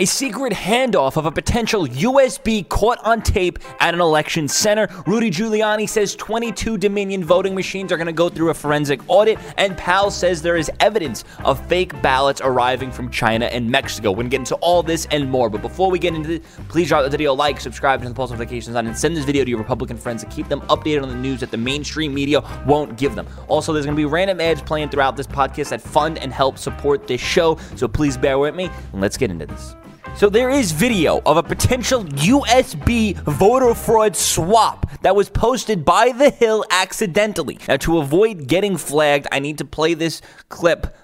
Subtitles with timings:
[0.00, 4.88] A secret handoff of a potential USB caught on tape at an election center.
[5.06, 9.38] Rudy Giuliani says 22 Dominion voting machines are going to go through a forensic audit.
[9.58, 14.10] And Powell says there is evidence of fake ballots arriving from China and Mexico.
[14.10, 15.50] We're going to get into all this and more.
[15.50, 18.32] But before we get into it, please drop the video like, subscribe, turn the post
[18.32, 21.10] notifications on, and send this video to your Republican friends to keep them updated on
[21.10, 23.28] the news that the mainstream media won't give them.
[23.48, 26.56] Also, there's going to be random ads playing throughout this podcast that fund and help
[26.56, 27.58] support this show.
[27.76, 29.74] So please bear with me and let's get into this.
[30.16, 36.12] So there is video of a potential USB voter fraud swap that was posted by
[36.12, 37.58] The Hill accidentally.
[37.66, 40.94] Now, to avoid getting flagged, I need to play this clip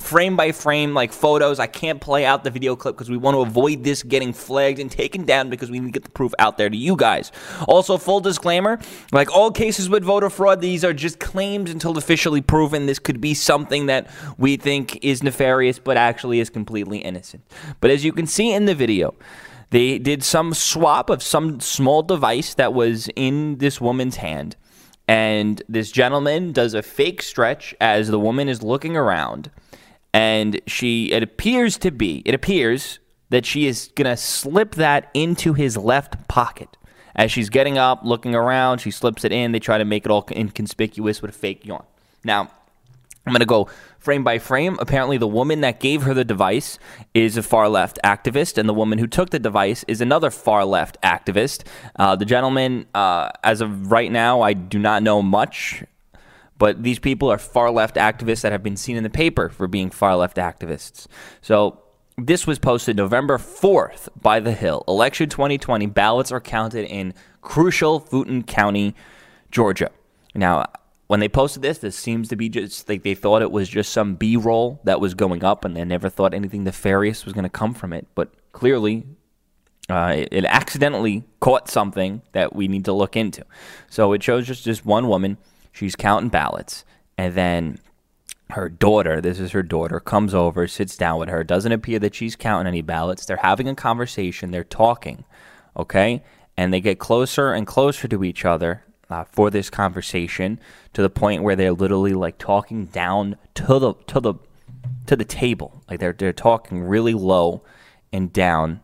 [0.00, 1.60] frame by frame, like photos.
[1.60, 4.78] I can't play out the video clip because we want to avoid this getting flagged
[4.78, 7.30] and taken down because we need to get the proof out there to you guys.
[7.68, 8.78] Also, full disclaimer
[9.12, 12.86] like all cases with voter fraud, these are just claims until officially proven.
[12.86, 17.44] This could be something that we think is nefarious, but actually is completely innocent.
[17.80, 19.14] But as you can see in the video,
[19.70, 24.56] they did some swap of some small device that was in this woman's hand.
[25.08, 29.50] And this gentleman does a fake stretch as the woman is looking around.
[30.14, 32.98] And she, it appears to be, it appears
[33.30, 36.76] that she is going to slip that into his left pocket.
[37.16, 39.52] As she's getting up, looking around, she slips it in.
[39.52, 41.84] They try to make it all inconspicuous with a fake yawn.
[42.24, 42.50] Now,
[43.24, 44.76] I'm going to go frame by frame.
[44.80, 46.78] Apparently, the woman that gave her the device
[47.14, 50.64] is a far left activist, and the woman who took the device is another far
[50.64, 51.64] left activist.
[51.96, 55.84] Uh, the gentleman, uh, as of right now, I do not know much,
[56.58, 59.68] but these people are far left activists that have been seen in the paper for
[59.68, 61.06] being far left activists.
[61.40, 61.78] So,
[62.18, 64.84] this was posted November 4th by The Hill.
[64.86, 68.94] Election 2020 ballots are counted in crucial Fulton County,
[69.50, 69.90] Georgia.
[70.34, 70.66] Now,
[71.12, 73.92] when they posted this, this seems to be just like they thought it was just
[73.92, 77.42] some B roll that was going up, and they never thought anything nefarious was going
[77.42, 78.06] to come from it.
[78.14, 79.04] But clearly,
[79.90, 83.44] uh, it, it, accidentally caught something that we need to look into.
[83.90, 85.36] So it shows just just one woman.
[85.70, 86.86] She's counting ballots,
[87.18, 87.78] and then
[88.48, 91.44] her daughter, this is her daughter, comes over, sits down with her.
[91.44, 93.26] Doesn't appear that she's counting any ballots.
[93.26, 94.50] They're having a conversation.
[94.50, 95.24] They're talking,
[95.76, 96.22] okay,
[96.56, 100.58] and they get closer and closer to each other uh, for this conversation
[100.94, 104.34] to the point where they're literally like talking down to the to the
[105.06, 105.82] to the table.
[105.88, 107.62] Like they're they're talking really low
[108.10, 108.80] and down,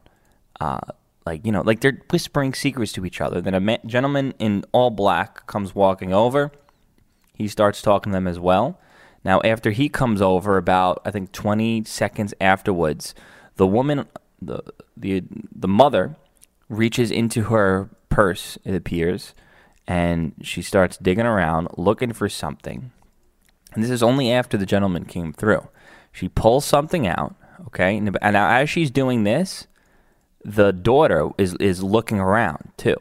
[0.60, 0.80] uh,
[1.24, 3.40] like you know, like they're whispering secrets to each other.
[3.40, 6.52] Then a ma- gentleman in all black comes walking over.
[7.34, 8.78] He starts talking to them as well.
[9.24, 13.14] Now, after he comes over, about I think 20 seconds afterwards,
[13.56, 14.04] the woman,
[14.42, 14.62] the
[14.94, 16.16] the the mother,
[16.68, 18.58] reaches into her purse.
[18.64, 19.32] It appears
[19.88, 22.92] and she starts digging around looking for something.
[23.72, 25.66] And this is only after the gentleman came through.
[26.12, 27.34] She pulls something out,
[27.68, 27.96] okay?
[27.96, 29.66] And now as she's doing this,
[30.44, 32.96] the daughter is is looking around too.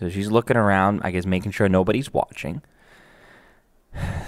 [0.00, 2.62] So she's looking around, I guess making sure nobody's watching.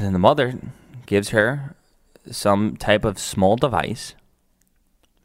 [0.00, 0.58] Then the mother
[1.06, 1.76] gives her
[2.30, 4.14] some type of small device.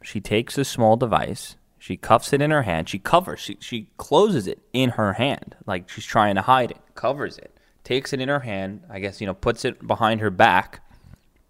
[0.02, 2.88] She takes the small device she cuffs it in her hand.
[2.88, 3.38] She covers.
[3.38, 6.78] She she closes it in her hand, like she's trying to hide it.
[6.96, 7.56] Covers it.
[7.84, 8.82] Takes it in her hand.
[8.90, 10.80] I guess you know puts it behind her back.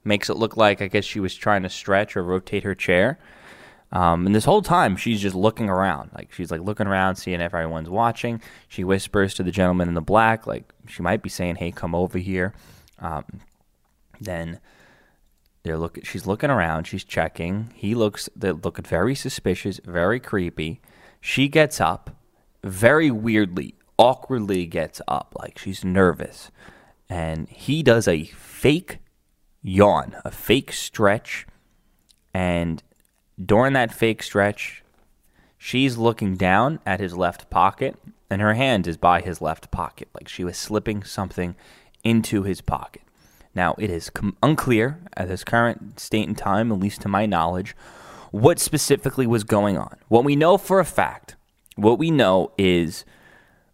[0.05, 3.19] Makes it look like I guess she was trying to stretch or rotate her chair.
[3.93, 7.41] Um, and this whole time she's just looking around, like she's like looking around, seeing
[7.41, 8.43] if everyone's watching.
[8.69, 11.95] She whispers to the gentleman in the black, like she might be saying, "Hey, come
[11.95, 12.53] over here."
[12.99, 13.25] Um,
[14.21, 14.61] then
[15.67, 15.99] they're look.
[16.05, 16.87] She's looking around.
[16.87, 17.73] She's checking.
[17.75, 18.29] He looks.
[18.37, 20.81] They're looking very suspicious, very creepy.
[21.21, 22.11] She gets up,
[22.63, 26.51] very weirdly, awkwardly gets up, like she's nervous,
[27.09, 28.99] and he does a fake
[29.63, 31.47] yawn, a fake stretch,
[32.33, 32.83] and
[33.45, 34.85] during that fake stretch,
[35.59, 37.97] she's looking down at his left pocket,
[38.31, 41.57] and her hand is by his left pocket, like she was slipping something
[42.05, 43.03] into his pocket.
[43.57, 47.25] Now, it is com- unclear at this current state and time, at least to my
[47.25, 47.75] knowledge,
[48.31, 49.97] what specifically was going on.
[50.09, 51.37] What we know for a fact,
[51.75, 53.07] what we know is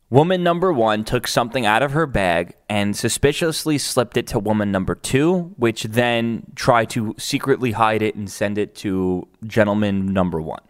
[0.09, 4.71] woman number one took something out of her bag and suspiciously slipped it to woman
[4.71, 10.41] number two, which then tried to secretly hide it and send it to gentleman number
[10.41, 10.63] one.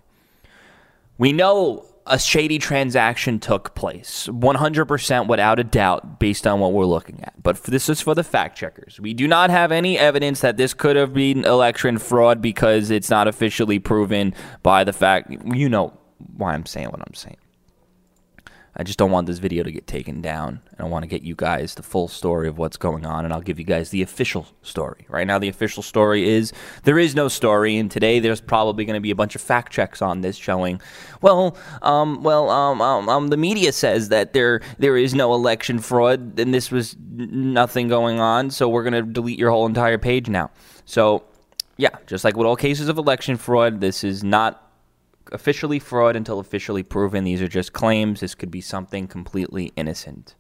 [1.19, 4.29] We know a shady transaction took place.
[4.31, 7.41] 100% without a doubt, based on what we're looking at.
[7.43, 9.01] But this is for the fact checkers.
[9.01, 13.11] We do not have any evidence that this could have been election fraud because it's
[13.11, 15.33] not officially proven by the fact.
[15.55, 15.97] You know
[16.37, 17.37] why I'm saying what I'm saying.
[18.75, 20.61] I just don't want this video to get taken down.
[20.71, 23.33] And I want to get you guys the full story of what's going on, and
[23.33, 25.07] I'll give you guys the official story.
[25.09, 26.53] Right now, the official story is
[26.85, 29.73] there is no story, and today there's probably going to be a bunch of fact
[29.73, 30.81] checks on this showing,
[31.21, 35.79] well, um, well, um, um, um, the media says that there there is no election
[35.79, 39.99] fraud, and this was nothing going on, so we're going to delete your whole entire
[39.99, 40.51] page now.
[40.87, 41.25] So,
[41.77, 44.72] yeah, just like with all cases of election fraud, this is not
[45.33, 47.25] officially fraud until officially proven.
[47.25, 48.21] These are just claims.
[48.21, 50.35] This could be something completely innocent.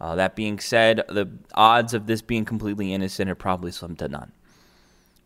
[0.00, 4.08] Uh, that being said, the odds of this being completely innocent are probably slim to
[4.08, 4.32] none.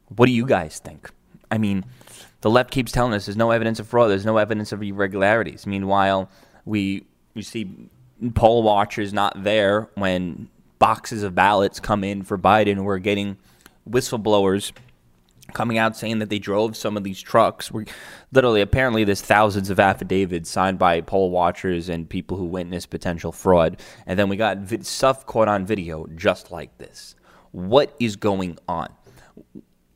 [0.09, 1.11] What do you guys think?
[1.51, 1.85] I mean,
[2.41, 5.67] the left keeps telling us there's no evidence of fraud, there's no evidence of irregularities.
[5.67, 6.29] Meanwhile,
[6.65, 7.89] we you see
[8.35, 12.83] poll watchers not there when boxes of ballots come in for Biden.
[12.83, 13.37] We're getting
[13.89, 14.73] whistleblowers
[15.55, 17.73] coming out saying that they drove some of these trucks.
[17.73, 17.87] We
[18.33, 23.33] literally, apparently, there's thousands of affidavits signed by poll watchers and people who witnessed potential
[23.33, 23.81] fraud.
[24.07, 27.15] And then we got stuff caught on video just like this.
[27.53, 28.89] What is going on?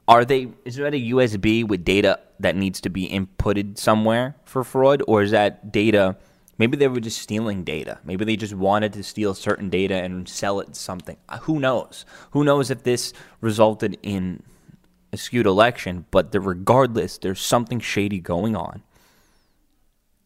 [0.06, 0.49] Are they?
[0.64, 5.22] Is that a USB with data that needs to be inputted somewhere for fraud, or
[5.22, 6.16] is that data?
[6.56, 7.99] Maybe they were just stealing data.
[8.04, 11.16] Maybe they just wanted to steal certain data and sell it something.
[11.28, 12.04] Uh, who knows?
[12.32, 14.43] Who knows if this resulted in
[15.12, 18.82] a skewed election, but the, regardless, there's something shady going on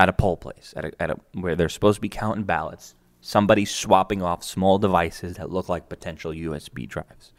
[0.01, 2.95] at a poll place, at, a, at a, where they're supposed to be counting ballots.
[3.21, 7.33] Somebody's swapping off small devices that look like potential USB drives.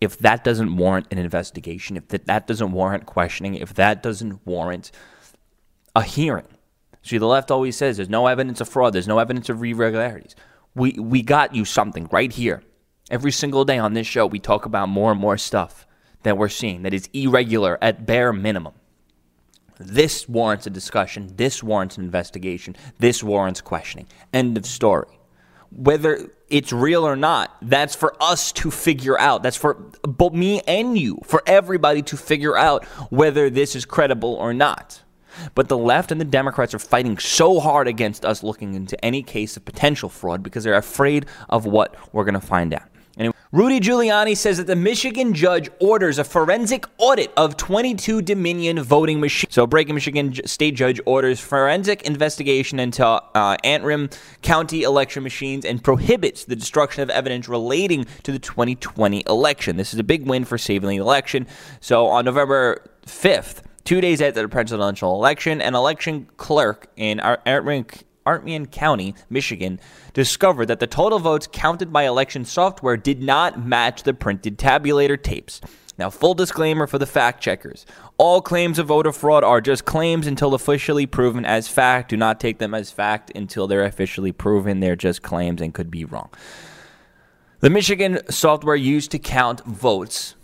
[0.00, 4.44] If that doesn't warrant an investigation, if that, that doesn't warrant questioning, if that doesn't
[4.44, 4.90] warrant
[5.94, 6.46] a hearing,
[7.02, 10.34] see, the left always says there's no evidence of fraud, there's no evidence of irregularities.
[10.74, 12.62] We, we got you something right here.
[13.10, 15.86] Every single day on this show, we talk about more and more stuff
[16.22, 18.74] that we're seeing that is irregular at bare minimum.
[19.78, 21.32] This warrants a discussion.
[21.36, 22.76] This warrants an investigation.
[22.98, 24.08] This warrants questioning.
[24.32, 25.06] End of story.
[25.70, 29.42] Whether it's real or not, that's for us to figure out.
[29.42, 34.34] That's for both me and you, for everybody to figure out whether this is credible
[34.34, 35.02] or not.
[35.54, 39.22] But the left and the Democrats are fighting so hard against us looking into any
[39.22, 42.88] case of potential fraud because they're afraid of what we're going to find out.
[43.50, 49.20] Rudy Giuliani says that the Michigan judge orders a forensic audit of 22 Dominion voting
[49.20, 49.54] machines.
[49.54, 54.10] So, breaking Michigan state judge orders forensic investigation into uh, Antrim
[54.42, 59.78] County election machines and prohibits the destruction of evidence relating to the 2020 election.
[59.78, 61.46] This is a big win for saving the election.
[61.80, 67.86] So, on November 5th, two days after the presidential election, an election clerk in Antrim
[68.28, 69.80] Artmian County, Michigan,
[70.12, 75.20] discovered that the total votes counted by election software did not match the printed tabulator
[75.20, 75.62] tapes.
[75.96, 77.86] Now, full disclaimer for the fact checkers
[78.18, 82.10] all claims of voter fraud are just claims until officially proven as fact.
[82.10, 84.80] Do not take them as fact until they're officially proven.
[84.80, 86.28] They're just claims and could be wrong.
[87.60, 90.34] The Michigan software used to count votes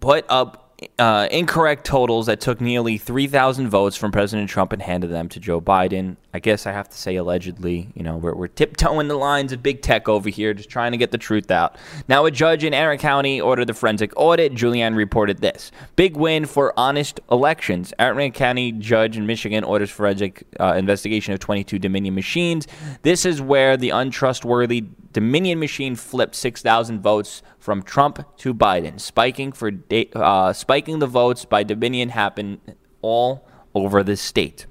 [0.00, 0.61] put up
[0.98, 5.40] uh, incorrect totals that took nearly 3,000 votes from President Trump and handed them to
[5.40, 6.16] Joe Biden.
[6.34, 7.88] I guess I have to say allegedly.
[7.94, 10.98] You know, we're, we're tiptoeing the lines of big tech over here, just trying to
[10.98, 11.76] get the truth out.
[12.08, 14.54] Now, a judge in Antrim County ordered the forensic audit.
[14.54, 17.92] Julian reported this big win for honest elections.
[17.98, 22.66] Antrim County judge in Michigan orders forensic uh, investigation of 22 Dominion machines.
[23.02, 29.52] This is where the untrustworthy Dominion machine flipped 6,000 votes from Trump to Biden, spiking
[29.52, 29.70] for
[30.14, 32.60] uh, spiking the votes by Dominion happened
[33.02, 34.66] all over the state.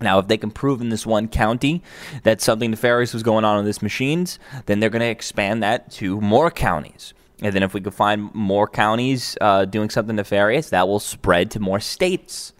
[0.00, 1.82] Now, if they can prove in this one county
[2.22, 5.90] that something nefarious was going on with these machines, then they're going to expand that
[5.92, 7.14] to more counties.
[7.40, 11.50] And then if we can find more counties uh, doing something nefarious, that will spread
[11.52, 12.52] to more states.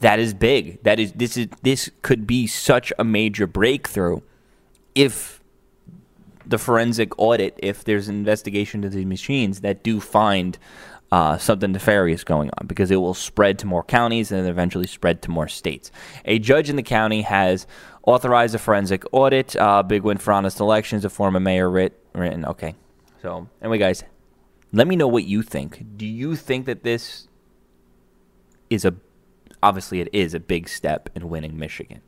[0.00, 0.82] That is big.
[0.82, 4.20] That is this is this could be such a major breakthrough
[4.94, 5.35] if
[6.46, 10.58] the forensic audit if there's an investigation to these machines that do find
[11.12, 15.22] uh, something nefarious going on because it will spread to more counties and eventually spread
[15.22, 15.90] to more states.
[16.24, 17.66] A judge in the county has
[18.02, 19.54] authorized a forensic audit.
[19.56, 21.04] Uh, big win for honest elections.
[21.04, 22.44] A former mayor writ, written.
[22.44, 22.74] Okay.
[23.22, 24.04] So, anyway, guys,
[24.72, 25.84] let me know what you think.
[25.96, 27.28] Do you think that this
[28.68, 28.94] is a
[29.62, 32.02] obviously it is a big step in winning Michigan?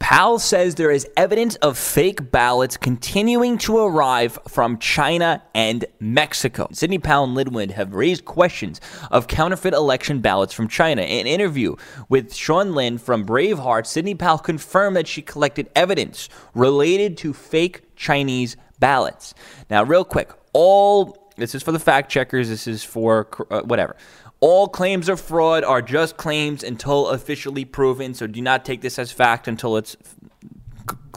[0.00, 6.68] Powell says there is evidence of fake ballots continuing to arrive from China and Mexico.
[6.72, 8.80] Sidney Powell and Wood have raised questions
[9.10, 11.02] of counterfeit election ballots from China.
[11.02, 11.76] In an interview
[12.08, 17.94] with Sean Lin from Braveheart, Sidney Powell confirmed that she collected evidence related to fake
[17.94, 19.34] Chinese ballots.
[19.68, 23.96] Now, real quick, all this is for the fact checkers, this is for uh, whatever.
[24.40, 28.98] All claims of fraud are just claims until officially proven, so do not take this
[28.98, 29.96] as fact until it's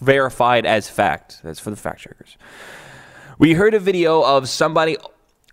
[0.02, 1.40] verified as fact.
[1.42, 2.38] That's for the fact checkers.
[3.40, 4.98] We heard a video of somebody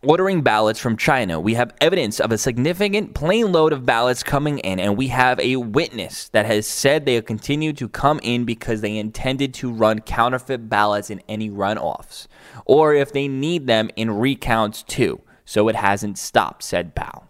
[0.03, 1.39] ordering ballots from China.
[1.39, 5.39] We have evidence of a significant plane load of ballots coming in, and we have
[5.39, 10.01] a witness that has said they continue to come in because they intended to run
[10.01, 12.27] counterfeit ballots in any runoffs,
[12.65, 15.21] or if they need them in recounts too.
[15.45, 17.30] So it hasn't stopped, said Powell.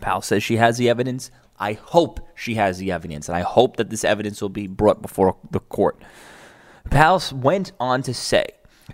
[0.00, 1.30] Powell says she has the evidence.
[1.58, 5.02] I hope she has the evidence, and I hope that this evidence will be brought
[5.02, 6.00] before the court.
[6.90, 8.46] Powell went on to say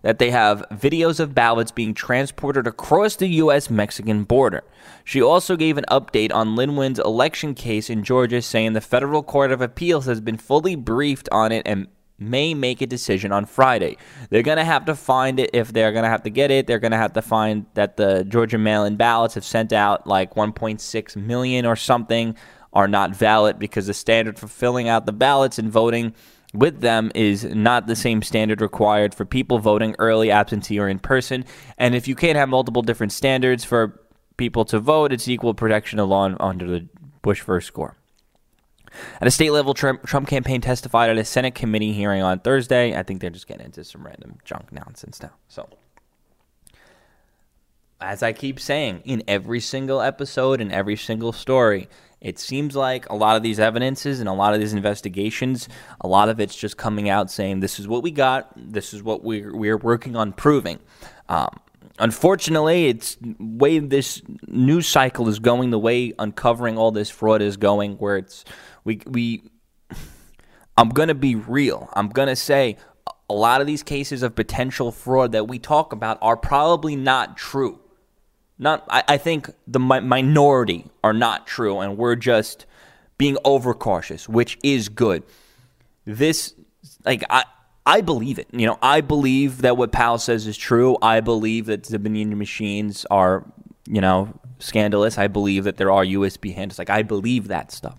[0.02, 3.70] that they have videos of ballots being transported across the U.S.
[3.70, 4.64] Mexican border.
[5.04, 9.22] She also gave an update on Lin Wynn's election case in Georgia, saying the Federal
[9.22, 11.86] Court of Appeals has been fully briefed on it and
[12.18, 13.96] may make a decision on Friday.
[14.30, 16.66] They're going to have to find it if they're going to have to get it.
[16.66, 20.06] They're going to have to find that the Georgia mail in ballots have sent out
[20.06, 22.36] like 1.6 million or something
[22.72, 26.14] are not valid because the standard for filling out the ballots and voting
[26.52, 30.98] with them is not the same standard required for people voting early, absentee, or in
[30.98, 31.44] person.
[31.78, 34.00] And if you can't have multiple different standards for
[34.36, 36.88] people to vote, it's equal protection of law under the
[37.22, 37.96] Bush versus Gore.
[39.20, 42.96] At a state level, Trump, Trump campaign testified at a Senate committee hearing on Thursday.
[42.96, 45.32] I think they're just getting into some random junk nonsense now.
[45.48, 45.68] So,
[48.00, 51.88] as I keep saying in every single episode and every single story,
[52.20, 55.68] it seems like a lot of these evidences and a lot of these investigations,
[56.00, 59.02] a lot of it's just coming out saying this is what we got, this is
[59.02, 60.78] what we're, we're working on proving.
[61.28, 61.60] Um,
[61.98, 67.56] unfortunately, it's way this news cycle is going, the way uncovering all this fraud is
[67.56, 68.44] going, where it's
[68.84, 69.42] we we.
[70.76, 71.88] I'm gonna be real.
[71.94, 72.76] I'm gonna say
[73.28, 77.36] a lot of these cases of potential fraud that we talk about are probably not
[77.36, 77.80] true.
[78.58, 82.66] Not, I, I think the mi- minority are not true, and we're just
[83.18, 85.24] being overcautious, which is good.
[86.04, 86.54] This,
[87.04, 87.44] like, I,
[87.86, 88.48] I believe it.
[88.52, 90.96] You know, I believe that what Powell says is true.
[91.02, 93.44] I believe that the Dominion machines are,
[93.86, 95.18] you know, scandalous.
[95.18, 96.78] I believe that there are USB handles.
[96.78, 97.98] Like, I believe that stuff.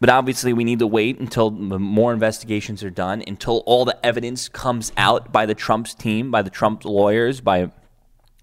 [0.00, 4.48] But obviously, we need to wait until more investigations are done, until all the evidence
[4.48, 7.70] comes out by the Trump's team, by the Trump lawyers, by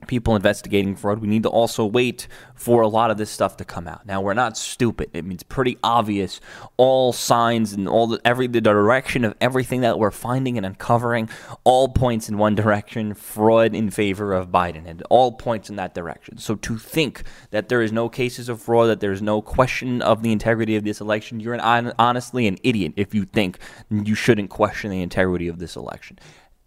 [0.07, 1.19] people investigating fraud.
[1.19, 4.05] We need to also wait for a lot of this stuff to come out.
[4.05, 5.09] Now we're not stupid.
[5.13, 6.39] It means pretty obvious.
[6.77, 11.29] All signs and all the every the direction of everything that we're finding and uncovering
[11.63, 13.13] all points in one direction.
[13.13, 16.37] Fraud in favor of Biden, and all points in that direction.
[16.37, 20.01] So to think that there is no cases of fraud, that there is no question
[20.01, 23.57] of the integrity of this election, you're an, honestly an idiot if you think
[23.89, 26.19] you shouldn't question the integrity of this election.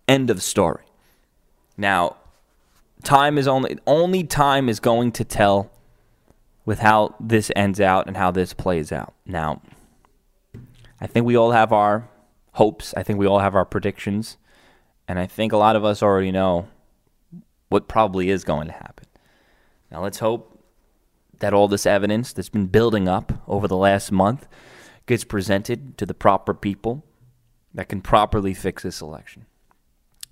[0.09, 0.85] End of story.
[1.77, 2.17] Now,
[3.05, 5.71] time is only only time is going to tell
[6.65, 9.15] with how this ends out and how this plays out.
[9.27, 9.61] Now,
[11.01, 12.09] I think we all have our
[12.53, 12.95] hopes.
[12.97, 14.39] I think we all have our predictions.
[15.07, 16.69] And I think a lot of us already know
[17.69, 19.07] what probably is going to happen.
[19.91, 20.65] Now, let's hope
[21.41, 24.49] that all this evidence that's been building up over the last month
[25.07, 27.05] gets presented to the proper people
[27.75, 29.45] that can properly fix this election.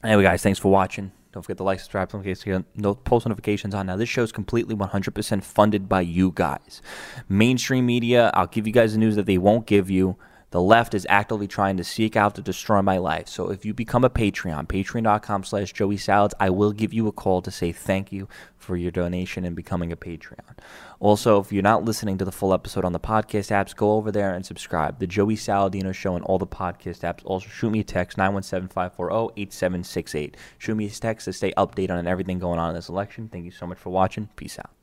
[0.02, 1.12] Anyway, guys, thanks for watching.
[1.32, 3.86] Don't forget to like, subscribe, notifications, no post notifications on.
[3.86, 6.82] Now, this show is completely 100% funded by you guys.
[7.28, 10.16] Mainstream media, I'll give you guys the news that they won't give you.
[10.52, 13.26] The left is actively trying to seek out to destroy my life.
[13.26, 17.12] So if you become a Patreon, patreon.com slash Joey Salads, I will give you a
[17.12, 18.28] call to say thank you
[18.58, 20.58] for your donation and becoming a Patreon.
[21.00, 24.12] Also, if you're not listening to the full episode on the podcast apps, go over
[24.12, 24.98] there and subscribe.
[24.98, 27.22] The Joey Saladino Show and all the podcast apps.
[27.24, 30.34] Also, shoot me a text, 917-540-8768.
[30.58, 33.30] Shoot me a text to stay updated on everything going on in this election.
[33.32, 34.28] Thank you so much for watching.
[34.36, 34.81] Peace out.